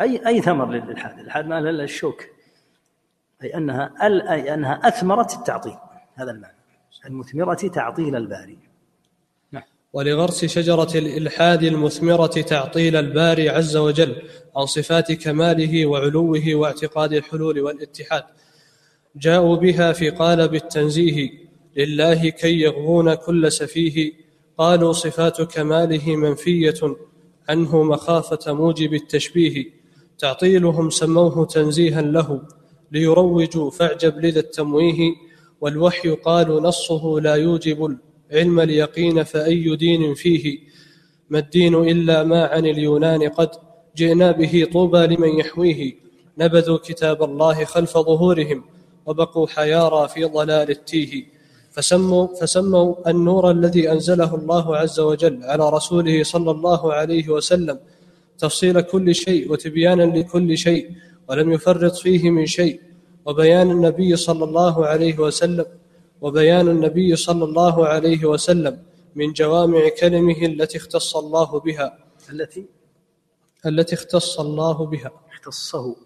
[0.00, 2.24] أي أي ثمر للإلحاد الإلحاد ما إلا الشوك.
[3.42, 3.92] أي أنها
[4.32, 5.76] أي أنها أثمرت التعطيل.
[6.14, 6.56] هذا المعنى.
[7.06, 8.58] المثمرة تعطيل الباري
[9.52, 9.62] نعم.
[9.92, 14.22] ولغرس شجرة الإلحاد المثمرة تعطيل الباري عز وجل
[14.56, 18.24] عن صفات كماله وعلوه واعتقاد الحلول والاتحاد.
[19.16, 21.30] جاءوا بها في قالب التنزيه
[21.76, 24.12] لله كي يغبون كل سفيه
[24.58, 26.96] قالوا صفات كماله منفية
[27.52, 29.64] عنه مخافة موجب التشبيه
[30.18, 32.42] تعطيلهم سموه تنزيها له
[32.92, 35.14] ليروجوا فاعجب لذا التمويه
[35.60, 37.96] والوحي قالوا نصه لا يوجب
[38.30, 40.58] العلم اليقين فأي دين فيه؟
[41.30, 43.50] ما الدين إلا ما عن اليونان قد
[43.96, 45.92] جئنا به طوبى لمن يحويه
[46.38, 48.64] نبذوا كتاب الله خلف ظهورهم
[49.06, 51.24] وبقوا حيارى في ضلال التيه.
[51.72, 57.78] فسموا, فسموا النور الذي أنزله الله عز وجل على رسوله صلى الله عليه وسلم
[58.38, 60.90] تفصيل كل شيء وتبيانا لكل شيء
[61.28, 62.80] ولم يفرط فيه من شيء
[63.26, 65.66] وبيان النبي صلى الله عليه وسلم
[66.20, 68.82] وبيان النبي صلى الله عليه وسلم
[69.14, 71.98] من جوامع كلمه التي اختص الله بها.
[72.30, 72.66] التي؟
[73.66, 75.10] التي اختص الله بها.
[75.32, 75.96] اختصه.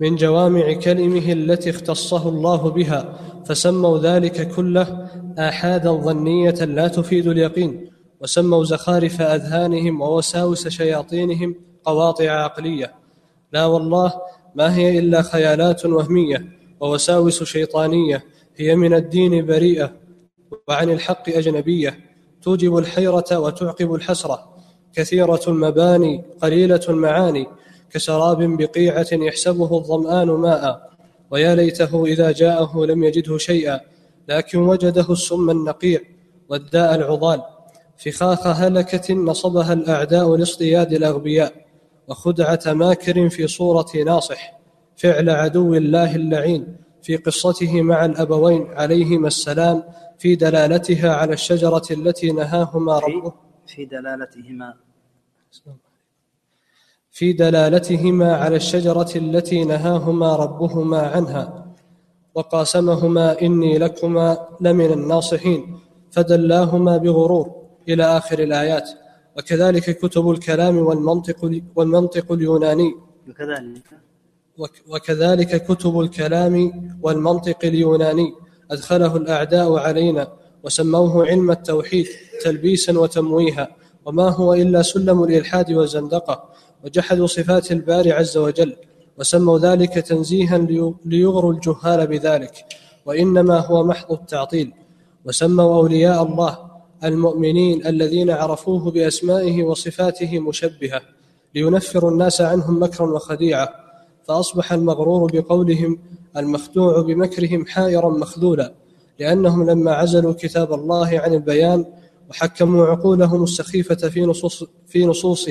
[0.00, 7.90] من جوامع كلمه التي اختصه الله بها فسموا ذلك كله آحادا ظنية لا تفيد اليقين
[8.20, 11.54] وسموا زخارف أذهانهم ووساوس شياطينهم
[11.84, 12.94] قواطع عقلية.
[13.52, 14.12] لا والله
[14.54, 16.44] ما هي إلا خيالات وهمية
[16.80, 18.24] ووساوس شيطانية
[18.56, 19.92] هي من الدين بريئة
[20.68, 21.98] وعن الحق أجنبية
[22.42, 24.56] توجب الحيرة وتعقب الحسرة
[24.92, 27.46] كثيرة المباني قليلة المعاني
[27.96, 30.90] كسراب بقيعة يحسبه الظمآن ماء
[31.30, 33.80] ويا ليته إذا جاءه لم يجده شيئا
[34.28, 36.00] لكن وجده السم النقيع
[36.48, 37.42] والداء العضال.
[37.96, 41.52] فخاخ هلكة نصبها الأعداء لاصطياد الأغبياء
[42.08, 44.52] وخدعة ماكر في صورة ناصح.
[44.96, 49.82] فعل عدو الله اللعين في قصته مع الأبوين عليهما السلام
[50.18, 53.32] في دلالتها على الشجرة التي نهاهما ربه.
[53.66, 54.74] في دلالتهما.
[57.16, 61.66] في دلالتهما على الشجرة التي نهاهما ربهما عنها
[62.34, 65.78] وقاسمهما إني لكما لمن الناصحين
[66.10, 67.50] فدلاهما بغرور
[67.88, 68.90] إلى آخر الآيات.
[69.36, 72.94] وكذلك كتب الكلام والمنطق والمنطق اليوناني.
[73.28, 73.88] وكذلك.
[74.88, 76.54] وكذلك كتب الكلام
[77.02, 78.34] والمنطق اليوناني.
[78.70, 80.32] أدخله الأعداء علينا
[80.64, 82.06] وسموه علم التوحيد
[82.44, 83.68] تلبيسا وتمويها.
[84.04, 86.56] وما هو إلا سلم الإلحاد والزندقة.
[86.86, 88.76] وجحدوا صفات الباري عز وجل
[89.18, 90.58] وسموا ذلك تنزيها
[91.04, 92.64] ليغروا الجهال بذلك
[93.06, 94.72] وإنما هو محض التعطيل.
[95.24, 96.58] وسموا أولياء الله
[97.04, 101.00] المؤمنين الذين عرفوه بأسمائه وصفاته مشبهة
[101.54, 103.68] لينفروا الناس عنهم مكرا وخديعة.
[104.28, 105.98] فأصبح المغرور بقولهم
[106.36, 108.72] المخدوع بمكرهم حائرا مخذولا
[109.18, 111.84] لأنهم لما عزلوا كتاب الله عن البيان
[112.30, 115.50] وحكموا عقولهم السخيفة في نصوص, في نصوص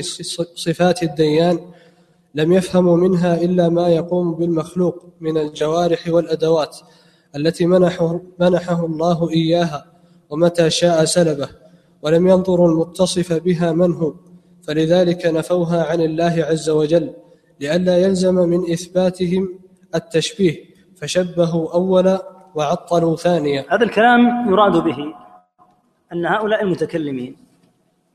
[0.56, 1.60] صفات الديان
[2.36, 6.78] لم يفهموا منها إلا ما يقوم بالمخلوق من الجوارح والأدوات
[7.36, 9.86] التي منحه, منحه الله إياها
[10.30, 11.50] ومتى شاء سلبه
[12.02, 14.14] ولم ينظروا المتصف بها من هو
[14.62, 17.14] فلذلك نفوها عن الله عز وجل
[17.62, 19.60] لئلا يلزم من إثباتهم
[19.96, 20.56] التشبيه
[20.96, 23.66] فشبهوا أولا وعطلوا ثانيا.
[23.70, 24.98] هذا الكلام يراد به
[26.14, 27.38] أن هؤلاء المتكلمين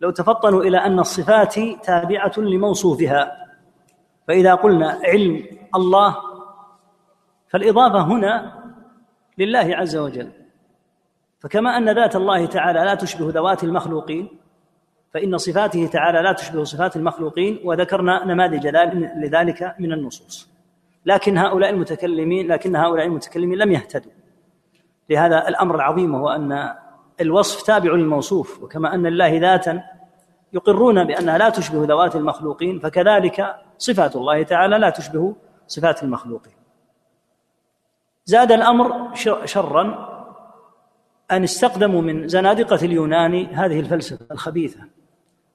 [0.00, 3.46] لو تفطنوا إلى أن الصفات تابعة لموصوفها
[4.28, 6.16] فإذا قلنا علم الله
[7.48, 8.62] فالإضافة هنا
[9.38, 10.30] لله عز وجل.
[11.40, 14.28] فكما أن ذات الله تعالى لا تشبه ذوات المخلوقين
[15.14, 18.66] فإن صفاته تعالى لا تشبه صفات المخلوقين وذكرنا نماذج
[19.16, 20.50] لذلك من النصوص.
[21.06, 24.12] لكن هؤلاء المتكلمين لكن هؤلاء المتكلمين لم يهتدوا.
[25.10, 26.74] لهذا الأمر العظيم وهو أن
[27.20, 29.82] الوصف تابع للموصوف وكما أن الله ذاتا
[30.52, 36.52] يقرون بأنها لا تشبه ذوات المخلوقين فكذلك صفات الله تعالى لا تشبه صفات المخلوقين.
[38.24, 40.10] زاد الأمر شرا
[41.30, 44.80] أن استقدموا من زنادقة اليونان هذه الفلسفة الخبيثة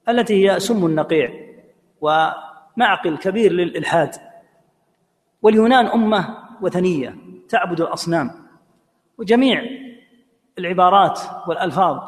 [0.08, 1.30] التي هي سم النقيع
[2.00, 4.14] ومعقل كبير للإلحاد.
[5.42, 7.16] واليونان أمة وثنية
[7.48, 8.30] تعبد الأصنام
[9.18, 9.62] وجميع
[10.58, 11.98] العبارات والألفاظ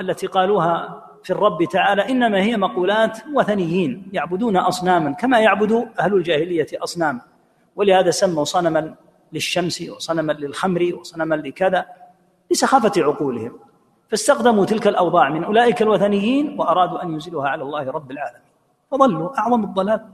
[0.00, 6.66] التي قالوها في الرب تعالى إنما هي مقولات وثنيين يعبدون أصناما كما يعبد أهل الجاهلية
[6.74, 7.20] أصنام
[7.76, 8.94] ولهذا سموا صنما
[9.32, 11.86] للشمس وصنما للخمر وصنما لكذا
[12.50, 13.58] لسخافة عقولهم.
[14.08, 18.42] فاستخدموا تلك الأوضاع من أولئك الوثنيين وأرادوا أن ينزلوها على الله رب العالمين.
[18.90, 20.04] فضلوا أعظم الضلال.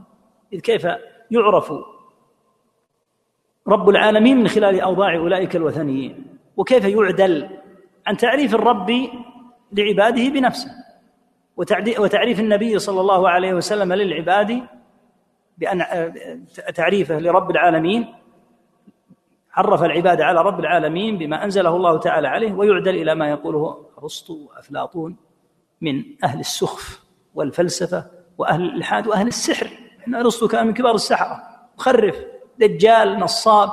[0.53, 0.87] إذ كيف
[1.31, 1.73] يعرف
[3.69, 6.25] رب العالمين من خلال أوضاع أولئك الوثنيين؟
[6.57, 7.49] وكيف يعدل
[8.07, 8.91] عن تعريف الرب
[9.73, 10.71] لعباده بنفسه
[11.99, 14.67] وتعريف النبي صلى الله عليه وسلم للعباد
[15.59, 15.85] بأن
[16.75, 18.15] تعريفه لرب العالمين
[19.55, 24.47] عرف العباد على رب العالمين بما أنزله الله تعالى عليه ويعدل إلى ما يقوله أرسطو
[24.47, 25.17] وأفلاطون
[25.81, 27.03] من أهل السخف
[27.35, 28.07] والفلسفة
[28.39, 29.71] وأهل الإلحاد وأهل السحر.
[30.09, 31.43] إن أرسطو كان من كبار السحرة
[31.79, 32.17] مخرف
[32.59, 33.71] دجال نصاب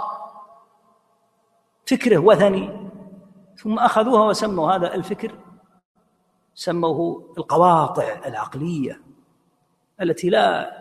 [1.86, 2.88] فكره وثني.
[3.63, 5.32] ثم أخذوها وسموا هذا الفكر
[6.54, 9.02] سموه القواطع العقلية
[10.02, 10.72] التي لا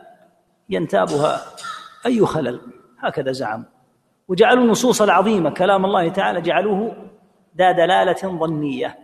[0.68, 1.40] ينتابها
[2.06, 2.60] أي خلل.
[2.98, 3.64] هكذا زعموا.
[4.28, 6.96] وجعلوا النصوص العظيمة كلام الله تعالى جعلوه
[7.58, 8.98] ذا دلالة ظنية.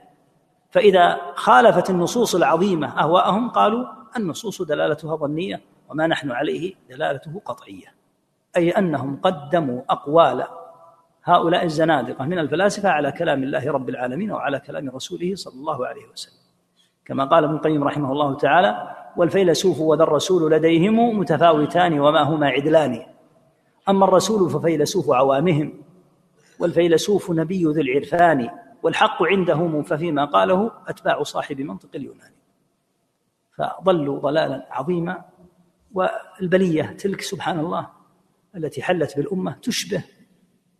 [0.71, 7.95] فإذا خالفت النصوص العظيمة أهواءهم قالوا النصوص دلالتها ظنية وما نحن عليه دلالته قطعية.
[8.57, 10.45] أي أنهم قدموا أقوال
[11.25, 16.07] هؤلاء الزنادقة من الفلاسفة على كلام الله رب العالمين وعلى كلام رسوله صلى الله عليه
[16.13, 16.45] وسلم.
[17.05, 23.07] كما قال ابن القيم رحمه الله تعالى والفيلسوف وذا الرسول لديهم متفاوتان وما هما عدلان.
[23.89, 25.83] أما الرسول ففيلسوف عوامهم
[26.59, 28.51] والفيلسوف نبي ذي العرفان
[28.83, 32.35] والحق عندهم ففيما قاله أتباع صاحب منطق اليوناني
[33.57, 35.25] فضلوا ضلالا عظيما
[35.93, 37.89] والبلية تلك سبحان الله
[38.57, 40.05] التي حلت بالأمة تشبه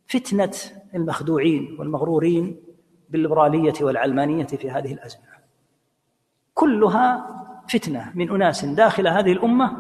[0.07, 0.53] فتنة
[0.95, 2.61] المخدوعين والمغرورين
[3.09, 5.35] بالليبرالية والعلمانية في هذه الأزمنة
[6.55, 7.27] كلها
[7.69, 9.77] فتنة من أناس داخل هذه الأمة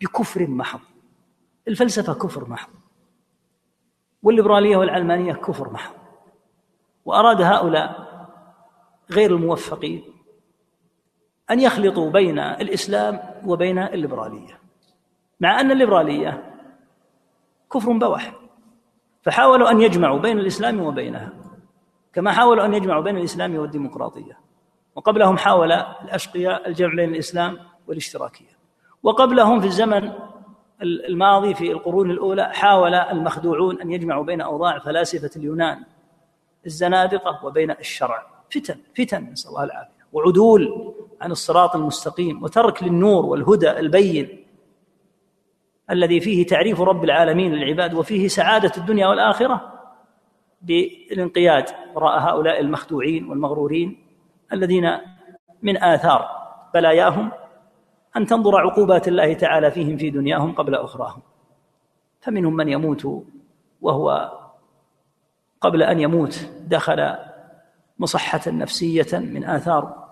[0.00, 0.80] بكفر محض.
[1.68, 2.70] الفلسفة كفر محض.
[4.22, 5.94] والليبرالية والعلمانية كفر محض.
[7.04, 8.08] وأراد هؤلاء
[9.10, 10.02] غير الموفقين
[11.50, 14.60] أن يخلطوا بين الإسلام وبين الليبرالية
[15.40, 16.54] مع أن الليبرالية
[17.72, 18.34] كفر بوح
[19.28, 21.32] فحاولوا أن يجمعوا بين الإسلام وبينها
[22.12, 24.38] كما حاولوا أن يجمعوا بين الإسلام والديمقراطية.
[24.94, 28.58] وقبلهم حاول الأشقياء الجمع بين الإسلام والاشتراكية.
[29.02, 30.12] وقبلهم في الزمن
[30.82, 35.84] الماضي في القرون الأولى حاول المخدوعون أن يجمعوا بين أوضاع فلاسفة اليونان
[36.66, 38.26] الزنادقة وبين الشرع.
[38.50, 40.04] فتن فتن نسأل الله العافية.
[40.12, 44.46] وعدول عن الصراط المستقيم وترك للنور والهدى البين
[45.90, 49.72] الذي فيه تعريف رب العالمين للعباد وفيه سعادة الدنيا والآخرة
[50.62, 54.06] بالانقياد وراء هؤلاء المخدوعين والمغرورين
[54.52, 54.98] الذين
[55.62, 56.28] من آثار
[56.74, 57.30] بلاياهم
[58.16, 61.22] أن تنظر عقوبات الله تعالى فيهم في دنياهم قبل أخراهم.
[62.20, 63.24] فمنهم من يموت
[63.80, 64.32] وهو
[65.60, 67.14] قبل أن يموت دخل
[67.98, 70.08] مصحة نفسية من آثار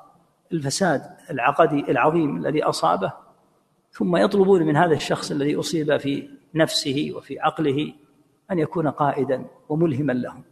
[0.53, 3.13] الفساد العقدي العظيم الذي أصابه
[3.99, 7.93] ثم يطلبون من هذا الشخص الذي أصيب في نفسه وفي عقله
[8.51, 10.43] أن يكون قائدا وملهما لهم.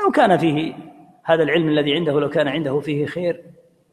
[0.00, 0.74] لو كان فيه
[1.24, 3.44] هذا العلم الذي عنده لو كان عنده فيه خير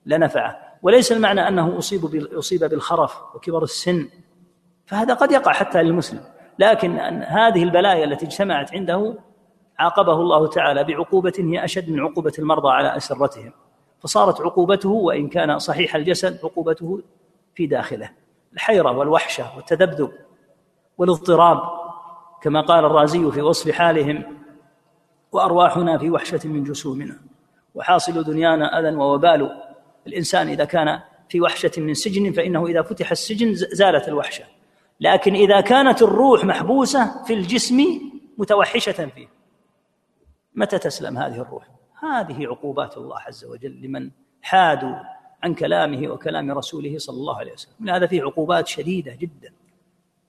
[0.06, 0.60] لنفعه.
[0.82, 4.10] وليس المعنى أنه أصيب أصيب بالخرف وكبر السن.
[4.86, 6.22] فهذا قد يقع حتى للمسلم.
[6.60, 9.16] لكن أن هذه البلايا التي اجتمعت عنده
[9.80, 13.52] عاقبه الله تعالى بعقوبة هي أشد من عقوبة المرضى على أسرتهم.
[14.00, 17.02] فصارت عقوبته وإن كان صحيح الجسد عقوبته
[17.54, 18.10] في داخله.
[18.54, 20.12] الحيرة والوحشة والتذبذب
[20.98, 21.60] والاضطراب
[22.42, 24.38] كما قال الرازي في وصف حالهم
[25.32, 27.19] وأرواحنا في وحشة من جسومنا
[27.76, 29.62] وحاصل دنيانا أذى ووبال.
[30.08, 31.00] الإنسان إذا كان
[31.30, 34.44] في وحشة من سجن فإنه إذا فتح السجن زالت الوحشة.
[35.00, 37.84] لكن إذا كانت الروح محبوسة في الجسم
[38.38, 39.28] متوحشة فيه
[40.56, 41.67] متى تسلم هذه الروح؟
[42.04, 44.12] هذه عقوبات الله عز وجل لمن
[44.42, 44.96] حادوا
[45.44, 47.90] عن كلامه وكلام رسوله صلى الله عليه وسلم.
[47.90, 49.54] هذا فيه عقوبات شديدة جدا.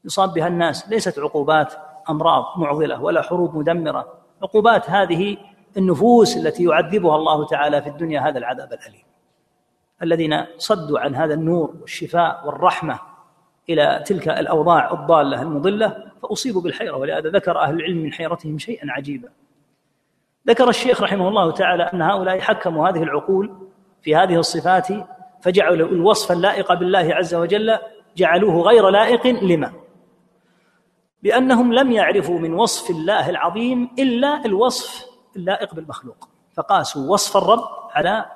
[0.05, 0.89] يصاب بها الناس.
[0.89, 1.75] ليست عقوبات
[2.11, 4.15] أمراض معضلة ولا حروب مدمرة.
[4.43, 5.37] عقوبات هذه
[5.77, 9.03] النفوس التي يعذبها الله تعالى في الدنيا هذا العذاب الأليم.
[10.03, 12.99] الذين صدوا عن هذا النور والشفاء والرحمة
[13.69, 16.97] إلى تلك الأوضاع الضالة المضلة فأصيبوا بالحيرة.
[16.97, 19.29] ولهذا ذكر أهل العلم من حيرتهم شيئا عجيبا.
[20.49, 23.70] ذكر الشيخ رحمه الله تعالى أن هؤلاء حكموا هذه العقول
[24.03, 24.89] في هذه الصفات
[25.43, 27.79] فجعلوا الوصف اللائق بالله عز وجل
[28.17, 29.73] جعلوه غير لائق لما؟
[31.23, 36.29] لأنهم لم يعرفوا من وصف الله العظيم إلا الوصف اللائق بالمخلوق.
[36.53, 38.27] فقاسوا وصف الرب على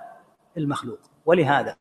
[0.57, 0.99] المخلوق.
[1.27, 1.77] ولهذا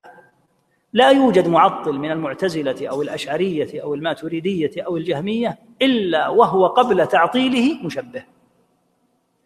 [0.93, 7.85] لا يوجد معطل من المعتزلة أو الأشعرية أو الماتريدية أو الجهمية إلا وهو قبل تعطيله
[7.85, 8.23] مشبه.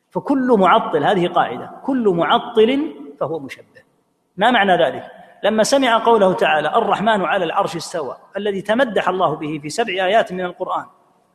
[0.10, 3.77] فكل معطل هذه قاعدة كل معطل فهو مشبه.
[4.38, 5.12] ما معنى ذلك؟
[5.44, 10.34] لما سمع قوله تعالى الرحمن على العرش استوى الذي تمدح الله به في سبع آيات
[10.34, 10.86] من القرآن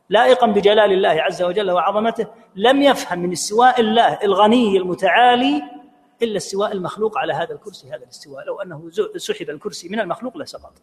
[0.09, 5.63] لائقا بجلال الله عز وجل وعظمته لم يفهم من استواء الله الغني المتعالي
[6.21, 7.89] إلا استواء المخلوق على هذا الكرسي.
[7.89, 10.73] هذا الاستواء لو أنه سحب الكرسي من المخلوق لسقط.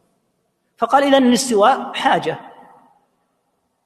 [0.76, 2.38] فقال إذا الاستواء حاجة.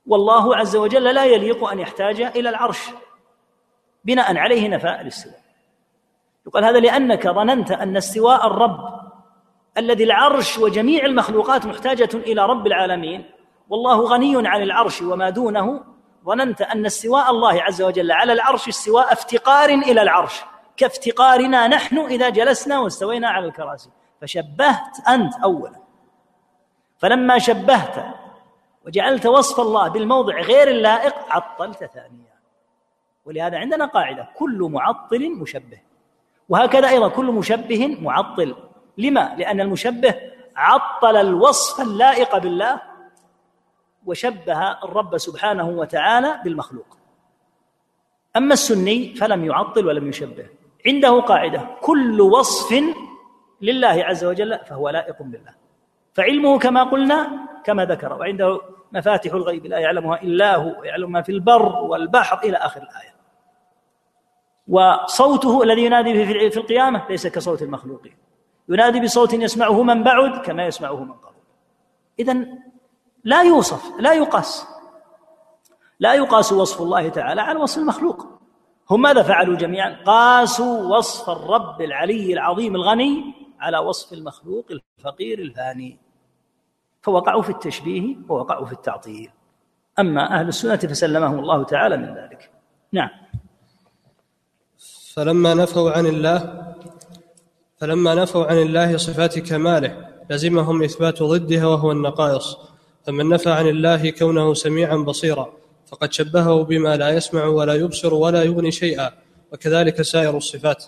[0.06, 2.90] والله عز وجل لا يليق أن يحتاج إلى العرش
[4.04, 5.43] بناء عليه نفى الاستواء.
[6.46, 9.04] يقال هذا لأنك ظننت أن استواء الرب
[9.78, 13.30] الذي العرش وجميع المخلوقات محتاجة إلى رب العالمين
[13.68, 15.84] والله غني عن العرش وما دونه
[16.24, 20.44] ظننت أن استواء الله عز وجل على العرش استواء افتقار إلى العرش
[20.76, 23.90] كافتقارنا نحن إذا جلسنا واستوينا على الكراسي.
[24.20, 25.80] فشبهت أنت أولا.
[26.98, 28.04] فلما شبهت
[28.86, 32.34] وجعلت وصف الله بالموضع غير اللائق عطلت ثانيا.
[33.24, 35.80] ولهذا عندنا قاعدة كل معطل مشبه.
[36.48, 38.54] وهكذا أيضا كل مشبه معطل.
[38.98, 40.14] لما؟ لأن المشبه
[40.56, 42.80] عطل الوصف اللائق بالله
[44.06, 46.98] وشبه الرب سبحانه وتعالى بالمخلوق.
[48.36, 50.46] أما السني فلم يعطل ولم يشبه.
[50.86, 52.84] عنده قاعدة كل وصف
[53.62, 55.54] لله عز وجل فهو لائق بالله.
[56.14, 58.12] فعلمه كما قلنا كما ذكر.
[58.12, 58.60] وعنده
[58.92, 63.14] مفاتح الغيب لا يعلمها إلا هو ويعلم ما في البر والبحر إلى آخر الآية.
[64.68, 68.16] وصوته الذي ينادي به في القيامة ليس كصوت المخلوقين
[68.68, 71.34] ينادي بصوت يسمعه من بعد كما يسمعه من قرب
[72.18, 72.46] إذا
[73.24, 74.66] لا يوصف لا يقاس.
[76.00, 78.26] لا يقاس وصف الله تعالى على وصف المخلوق.
[78.90, 85.98] هم ماذا فعلوا جميعا؟ قاسوا وصف الرب العلي العظيم الغني على وصف المخلوق الفقير الفاني
[87.02, 89.30] فوقعوا في التشبيه ووقعوا في التعطيل.
[89.98, 92.50] أما أهل السنة فسلمهم الله تعالى من ذلك.
[92.92, 93.23] نعم.
[95.16, 96.64] فلما نفوا عن الله
[97.76, 99.96] فلما نفوا عن الله صفات كماله
[100.30, 102.56] لزمهم إثبات ضدها وهو النقائص.
[103.06, 105.52] فمن نفى عن الله كونه سميعا بصيرا
[105.86, 109.10] فقد شبهه بما لا يسمع ولا يبصر ولا يغني شيئا
[109.52, 110.84] وكذلك سائر الصفات.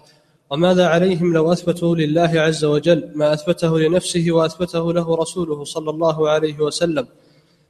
[0.50, 6.28] وماذا عليهم لو أثبتوا لله عز وجل ما أثبته لنفسه وأثبته له رسوله صلى الله
[6.30, 7.06] عليه وسلم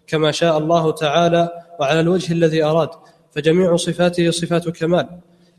[0.07, 1.49] كما شاء الله تعالى
[1.81, 2.89] وعلى الوجه الذي أراد.
[3.33, 5.09] فجميع صفاته صفات كمال.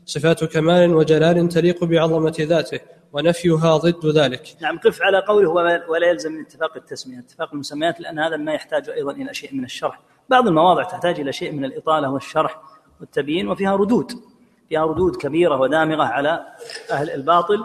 [0.08, 2.80] صفات كمال وجلال تليق بعظمة ذاته
[3.12, 4.56] ونفيها ضد ذلك.
[4.60, 5.48] نعم قف على قوله
[5.88, 7.18] ولا يلزم من اتفاق التسمية.
[7.18, 10.00] اتفاق المسميات لأن هذا ما يحتاج أيضا إلى شيء من الشرح.
[10.28, 12.62] بعض المواضع تحتاج إلى شيء من الإطالة والشرح
[13.00, 14.12] والتبيين وفيها ردود.
[14.68, 16.46] فيها ردود كبيرة ودامغة على
[16.90, 17.64] أهل الباطل.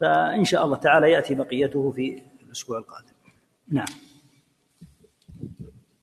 [0.00, 3.14] فإن شاء الله تعالى يأتي بقيته في الأسبوع القادم.
[3.68, 3.86] نعم.